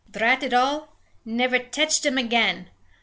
"Drat 0.09 0.41
it 0.41 0.51
all! 0.51 0.95
Never 1.25 1.59
tetched 1.59 2.07
'im 2.07 2.17
again. 2.17 2.71